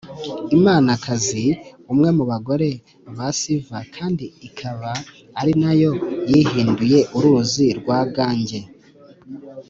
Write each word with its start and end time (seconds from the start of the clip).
imanakazi, 0.55 1.43
umwe 1.91 2.09
mu 2.17 2.23
bagore 2.31 2.69
ba 3.15 3.27
siva 3.39 3.77
kandi 3.95 4.25
ikaba 4.47 4.91
ari 5.39 5.53
na 5.61 5.71
yo 5.81 5.91
yihinduye 6.31 6.99
uruzi 7.17 7.67
rwa 7.79 7.99
gange 8.15 8.59